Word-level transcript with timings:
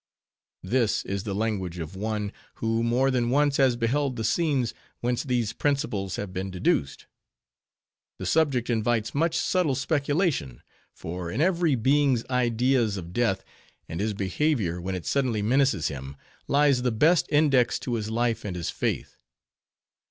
This 0.63 1.05
is 1.05 1.25
the 1.25 1.35
language 1.35 1.77
of 1.77 1.95
one, 1.95 2.31
who 2.55 2.81
more 2.81 3.11
than 3.11 3.29
once 3.29 3.57
has 3.57 3.75
beheld 3.75 4.15
the 4.15 4.23
scenes, 4.23 4.73
whence 5.01 5.21
these 5.21 5.53
principles 5.53 6.15
have 6.15 6.33
been 6.33 6.49
deduced. 6.49 7.05
The 8.17 8.25
subject 8.25 8.71
invites 8.71 9.13
much 9.13 9.37
subtle 9.37 9.75
speculation; 9.75 10.63
for 10.91 11.29
in 11.29 11.39
every 11.39 11.75
being's 11.75 12.25
ideas 12.31 12.97
of 12.97 13.13
death, 13.13 13.43
and 13.87 13.99
his 13.99 14.15
behavior 14.15 14.81
when 14.81 14.95
it 14.95 15.05
suddenly 15.05 15.43
menaces 15.43 15.89
him, 15.89 16.17
lies 16.47 16.81
the 16.81 16.91
best 16.91 17.27
index 17.29 17.77
to 17.81 17.93
his 17.93 18.09
life 18.09 18.43
and 18.43 18.55
his 18.55 18.71
faith. 18.71 19.17